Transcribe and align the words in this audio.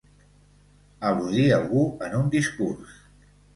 Al·ludir 1.09 1.45
algú 1.59 1.85
en 2.09 2.19
un 2.23 2.35
discurs. 2.39 2.99